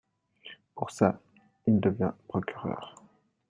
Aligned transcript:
Pour 0.73 0.89
ça, 0.89 1.19
il 1.67 1.79
devint 1.79 2.15
procureur. 2.27 2.95